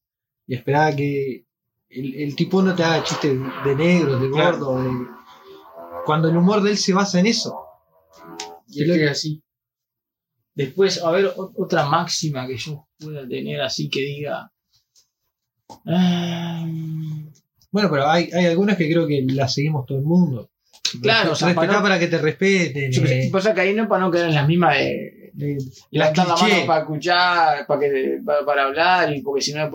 [0.46, 1.44] y esperar a que
[1.88, 4.58] el, el tipo no te haga chistes de negro, de Claro.
[4.58, 4.90] gordo, de...
[6.04, 7.56] cuando el humor de él se basa en eso.
[8.66, 9.42] Y es que es así.
[10.56, 14.50] Después, a ver, otra máxima que yo pueda tener así que diga.
[15.86, 16.66] ah,
[17.70, 20.50] Bueno, pero hay, hay algunas que creo que las seguimos todo el mundo.
[21.02, 22.90] Claro, o sea, Respetar para para, que te respeten.
[22.92, 25.58] yo eh, que pasa que ahí no para no quedar en las mismas de, de-
[25.90, 29.70] levantar la mano para escuchar, para, que, para, para hablar, y porque si no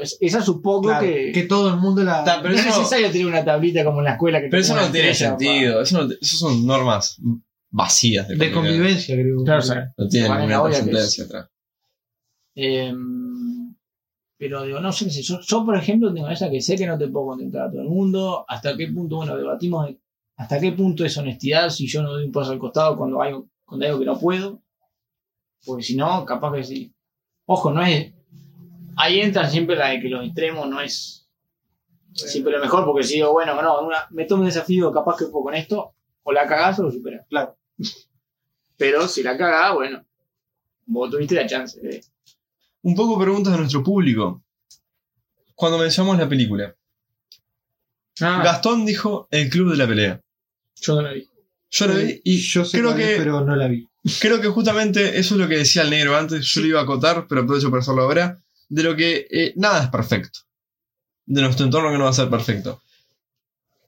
[0.00, 2.22] es- Esa supongo claro, que, que todo el mundo la.
[2.24, 4.62] Ta, pero no es necesario tener una tablita como en la escuela que te Pero
[4.62, 5.82] eso no tiene estrella, sentido.
[5.82, 7.16] Eso, no- eso son normas
[7.70, 9.44] vacías de, de convivencia, creo.
[9.44, 11.48] Claro, o sea, No la ninguna trascendencia atrás.
[12.54, 12.92] Eh,
[14.36, 16.96] pero digo, no sé si yo, yo, por ejemplo, tengo esa que sé que no
[16.98, 18.44] te puedo contentar a todo el mundo.
[18.48, 19.98] Hasta qué punto, bueno, debatimos de
[20.40, 23.34] hasta qué punto es honestidad si yo no doy un paso al costado cuando hay,
[23.64, 24.62] cuando hay algo que no puedo.
[25.66, 26.94] Porque si no, capaz que sí.
[27.46, 28.12] Ojo, no es.
[28.96, 31.28] Ahí entra siempre la de que los extremos no es
[32.14, 35.26] siempre lo mejor, porque si digo, bueno, no, una- me tomo un desafío, capaz que
[35.26, 37.26] puedo con esto, o la cagás o lo superás.
[37.28, 37.56] Claro.
[38.76, 40.04] Pero si la cagás, bueno,
[40.86, 42.02] vos tuviste la chance de.
[42.82, 44.42] Un poco preguntas de nuestro público.
[45.54, 46.74] Cuando mencionamos la película,
[48.22, 50.20] Ah, Gastón dijo El Club de la Pelea.
[50.76, 51.28] Yo no la vi.
[51.70, 53.88] Yo lo vi y yo sé creo cuál es, que, pero no la vi.
[54.20, 56.44] creo que justamente eso es lo que decía el negro antes.
[56.46, 58.38] Yo lo iba a acotar, pero aprovecho para hacerlo ahora.
[58.68, 60.40] De lo que eh, nada es perfecto.
[61.26, 62.82] De nuestro entorno que no va a ser perfecto.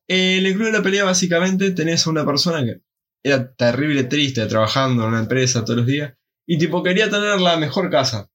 [0.08, 2.80] Eh, en el Club de la Pelea, básicamente, tenés a una persona que
[3.22, 6.14] era terrible, triste, trabajando en una empresa todos los días.
[6.46, 8.28] Y tipo, quería tener la mejor casa.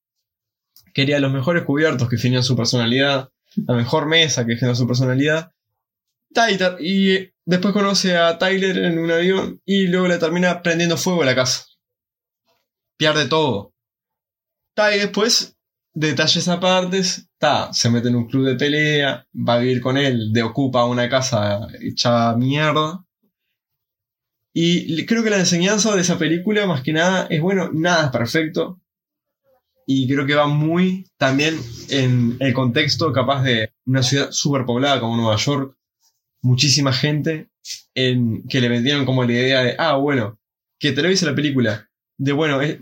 [0.94, 3.30] Quería los mejores cubiertos que definían su personalidad.
[3.68, 5.52] La mejor mesa que definían su personalidad.
[6.80, 11.26] Y después conoce a Tyler en un avión y luego le termina prendiendo fuego a
[11.26, 11.66] la casa.
[12.98, 13.74] Pierde todo.
[14.78, 15.58] Y después,
[15.94, 20.32] detalles apartes, ta, se mete en un club de pelea, va a vivir con él,
[20.32, 23.04] de ocupa una casa hecha mierda.
[24.54, 28.12] Y creo que la enseñanza de esa película, más que nada, es bueno, nada es
[28.12, 28.80] perfecto.
[29.88, 35.00] Y creo que va muy también en el contexto capaz de una ciudad súper poblada
[35.00, 35.77] como Nueva York,
[36.42, 37.50] muchísima gente
[37.96, 40.40] en, que le vendieron como la idea de, ah, bueno,
[40.80, 42.80] que te lo la película, de bueno, es-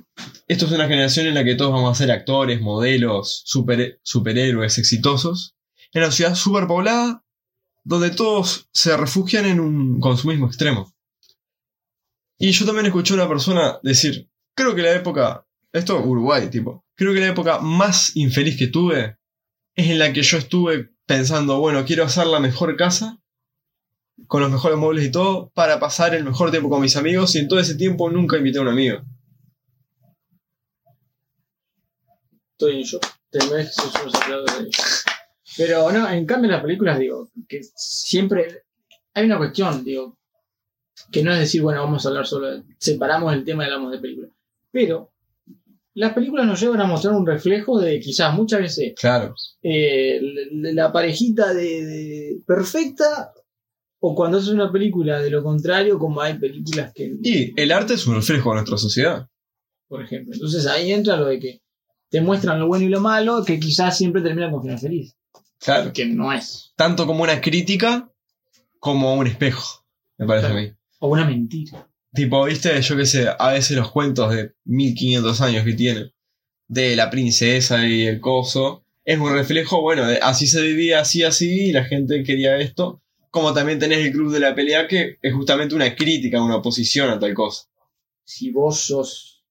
[0.48, 4.78] esto es una generación en la que todos vamos a ser actores, modelos, super, superhéroes
[4.78, 5.56] exitosos,
[5.94, 7.24] en una ciudad súper poblada,
[7.84, 10.94] donde todos se refugian en un consumismo extremo.
[12.38, 16.86] Y yo también escuché a una persona decir, creo que la época, esto Uruguay, tipo,
[16.96, 19.18] creo que la época más infeliz que tuve
[19.76, 23.22] es en la que yo estuve pensando, bueno, quiero hacer la mejor casa,
[24.28, 27.40] con los mejores muebles y todo, para pasar el mejor tiempo con mis amigos, y
[27.40, 29.02] en todo ese tiempo nunca invité a un amigo.
[32.52, 33.06] Estoy en shock.
[35.58, 38.64] Pero no, en cambio en las películas digo, que siempre
[39.14, 40.18] hay una cuestión, digo,
[41.12, 43.92] que no es decir, bueno, vamos a hablar solo, de- separamos el tema y hablamos
[43.92, 44.32] de películas.
[44.72, 45.12] Pero
[45.94, 49.34] las películas nos llevan a mostrar un reflejo de quizás muchas veces Claro.
[49.62, 50.20] eh,
[50.52, 53.34] la, la parejita de, de perfecta
[54.08, 57.96] o cuando es una película de lo contrario, como hay películas que Y el arte
[57.96, 59.28] es un reflejo de nuestra sociedad.
[59.88, 60.34] por ejemplo.
[60.34, 61.62] Entonces ahí entra lo de que
[62.10, 65.16] te muestran lo bueno y lo malo, que quizás siempre termina con final feliz.
[65.60, 65.92] Claro.
[65.94, 66.72] Que no es.
[66.76, 68.10] Tanto como una crítica,
[68.80, 69.84] como un espejo,
[70.18, 70.60] me parece Claro.
[70.60, 70.72] a mí.
[71.00, 71.88] O una mentira.
[72.14, 76.12] Tipo, viste, yo qué sé, a veces los cuentos de 1500 años que tienen,
[76.68, 81.24] de la princesa y el coso, es un reflejo, bueno, de así se vivía, así,
[81.24, 83.02] así, y la gente quería esto.
[83.36, 87.10] Como también tenés el club de la pelea, que es justamente una crítica, una oposición
[87.10, 87.66] a tal cosa.
[88.24, 89.44] Si vos sos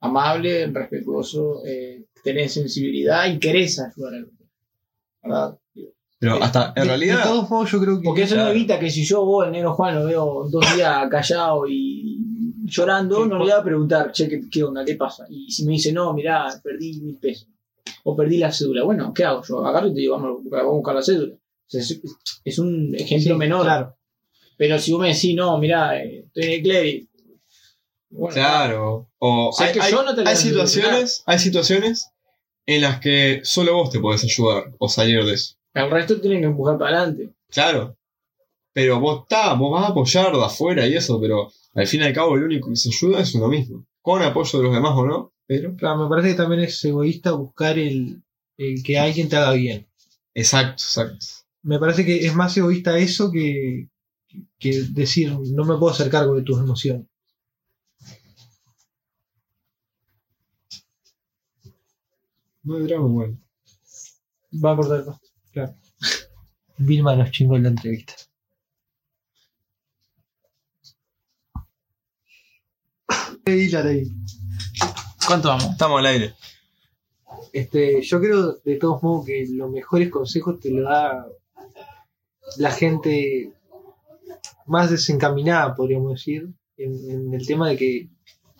[0.00, 4.46] amable, respetuoso, eh, tenés sensibilidad y querés ayudar al otro.
[5.22, 5.58] ¿verdad?
[6.18, 8.04] Pero hasta, en De- realidad, De todos modos, yo creo que.
[8.04, 11.06] Porque eso no evita que si yo vos, el negro Juan, lo veo dos días
[11.10, 12.18] callado y
[12.64, 14.82] llorando, no le voy a preguntar, che, ¿qué, qué onda?
[14.82, 15.26] ¿Qué pasa?
[15.28, 17.48] Y si me dice, no, mirá, perdí mil pesos.
[18.04, 18.82] O perdí la cédula.
[18.82, 19.42] Bueno, ¿qué hago?
[19.46, 21.34] Yo agarro y te digo, vamos a buscar la cédula.
[21.66, 22.00] O sea, es,
[22.44, 23.62] es un ejemplo Sí, menor.
[23.64, 23.96] Claro.
[24.56, 27.06] Pero si vos me decís, no, mirá, eh, estoy en el clérigo.
[28.10, 29.10] Bueno, claro.
[29.18, 32.10] O sea, hay, que hay- yo no te hay situaciones, hay situaciones
[32.66, 35.54] en las que solo vos te podés ayudar o salir de eso.
[35.74, 37.34] El resto tienen que empujar para adelante.
[37.50, 37.96] Claro.
[38.72, 42.04] Pero vos está, vos vas a apoyar de afuera y eso, pero al fin y
[42.04, 43.86] al cabo el único que se ayuda es uno mismo.
[44.00, 45.74] Con apoyo de los demás o no, pero.
[45.76, 48.22] Claro, me parece que también es egoísta buscar el,
[48.56, 49.86] el que alguien te haga bien.
[50.34, 51.26] Exacto, exacto.
[51.66, 53.88] Me parece que es más egoísta eso que,
[54.56, 57.08] que decir no me puedo hacer cargo de tus emociones.
[62.62, 63.38] No hay drama, bueno.
[64.64, 65.26] Va a cortar el pasto.
[66.78, 68.14] Vilma nos chingó en la entrevista.
[75.26, 75.72] ¿Cuánto vamos?
[75.72, 76.34] Estamos al aire.
[77.52, 81.26] Este, yo creo de todos modos que los mejores consejos te lo da
[82.58, 83.52] la gente
[84.66, 88.08] más desencaminada, podríamos decir, en, en el tema de que,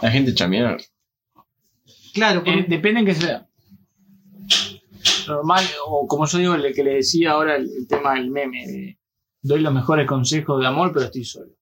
[0.01, 0.79] La gente chamear.
[2.15, 3.47] claro, Eh, depende en que sea.
[5.29, 8.65] Normal, o como yo digo, el que le decía ahora el, el tema del meme,
[8.67, 8.99] de
[9.43, 11.53] doy los mejores consejos de amor, pero estoy solo.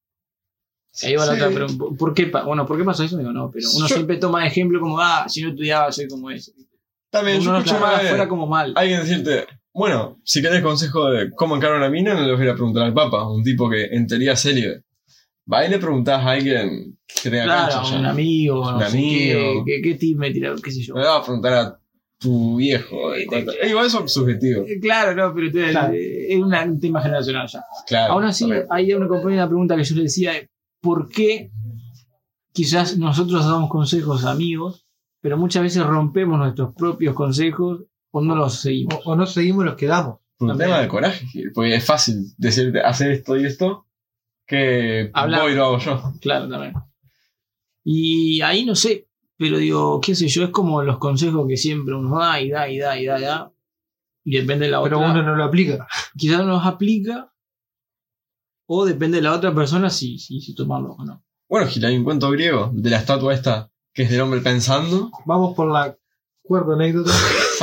[1.03, 1.41] Ahí va la Sí.
[1.41, 3.17] otra, pero ¿por- ¿por qué, bueno, ¿por qué pasa eso?
[3.17, 6.07] Digo, no, pero uno Yo- siempre toma de ejemplo como, ah, si no estudiaba soy
[6.09, 6.53] como ese.
[7.11, 8.73] También, Uno yo no escuché afuera como mal.
[8.77, 12.55] alguien decirte, bueno, si querés consejo de cómo encarar una mina, no le voy a
[12.55, 14.81] preguntar al Papa, un tipo que en teoría es serio.
[15.53, 17.99] Va y le preguntás a alguien que tenga Claro, cancha ya.
[17.99, 19.65] un amigo, no Un sé amigo.
[19.67, 20.95] qué, qué, qué tip me tira, qué sé yo.
[20.95, 21.79] No le vas a preguntar a
[22.19, 23.11] tu viejo.
[23.11, 24.63] de cuánto- Eh, igual eso es subjetivo.
[24.67, 25.93] Eh, Claro, no, pero te- Claro.
[25.93, 27.63] eh, es una- un tema generacional ya.
[27.87, 28.15] Claro.
[28.15, 30.49] Aún así, hay una compañera una pregunta que yo le decía, de
[30.81, 31.51] ¿por qué
[32.53, 34.87] quizás nosotros damos consejos a amigos,
[35.21, 37.83] pero muchas veces rompemos nuestros propios consejos
[38.17, 38.95] o no los seguimos?
[39.05, 40.19] o, o no seguimos los que damos.
[40.37, 40.71] Por un también.
[40.71, 43.87] tema de coraje, porque es fácil decirte hacer esto y esto
[44.47, 45.43] que Hablar.
[45.43, 46.13] voy y lo hago yo.
[46.21, 46.75] Claro, también.
[47.85, 51.95] Y ahí no sé, pero digo, qué sé yo, es como los consejos que siempre
[51.95, 53.53] uno da y da y da y da y da.
[54.25, 55.11] Y depende de la Pero otra.
[55.13, 55.87] uno no lo aplica.
[56.17, 57.33] Quizás no los aplica.
[58.67, 61.23] O depende de la otra persona si, si, si tomarlo o no.
[61.49, 65.11] Bueno, Gil, hay un cuento griego de la estatua esta, que es del hombre pensando.
[65.27, 65.95] Vamos por la
[66.45, 67.11] cuarta anécdota.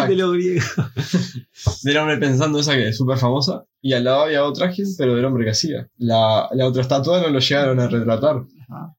[0.07, 0.65] De lo griego.
[1.83, 3.65] del hombre pensando esa que es súper famosa.
[3.81, 5.89] Y al lado había otra Gil, pero del hombre que hacía.
[5.97, 8.43] La, la otra estatua no lo llegaron a retratar.
[8.67, 8.95] Ajá.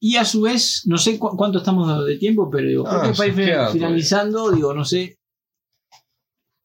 [0.00, 3.10] Y a su vez, no sé cu- cuánto estamos de tiempo, pero digo, creo Ah,
[3.10, 5.18] que para ir ya queda finalizando, digo, no sé,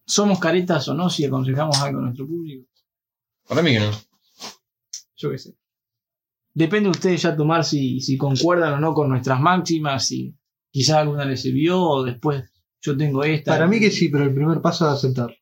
[0.06, 2.68] ¿somos caretas o no si aconsejamos algo a nuestro público?
[3.48, 3.92] Para mí que no.
[5.16, 5.56] Yo qué sé.
[6.54, 10.36] Depende de ustedes ya tomar si, si concuerdan o no con nuestras máximas, si
[10.74, 12.44] quizás alguna les sirvió o después
[12.82, 13.52] yo tengo esta.
[13.54, 15.34] Para mí que sí, pero el primer paso es aceptar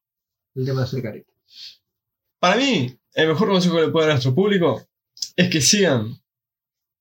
[0.55, 1.31] el tema de hacer careta.
[2.39, 4.85] Para mí, el mejor consejo que le puedo dar a nuestro público
[5.35, 6.13] es que sigan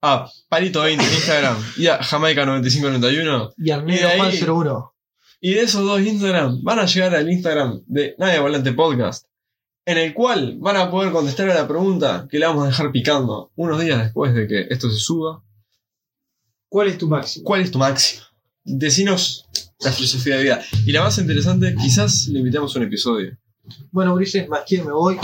[0.03, 3.55] a Palito20 en Instagram y a Jamaica9591.
[3.59, 4.33] Y al Y de negro ahí- Juan
[4.66, 4.95] 01.
[5.43, 9.27] Y de esos dos Instagram van a llegar al Instagram de Nadie Volante Podcast,
[9.87, 12.93] en el cual van a poder contestar a la pregunta que le vamos a dejar
[12.93, 15.43] picando unos días después de que esto se suba.
[16.71, 17.45] ¿Cuál es tu máximo?
[17.45, 18.23] ¿Cuál es tu máximo?
[18.63, 19.45] Decinos
[19.81, 20.63] la filosofía de vida.
[20.87, 23.37] Y la más interesante, quizás le invitamos a un episodio.
[23.91, 25.19] Bueno, Ulises, más me voy.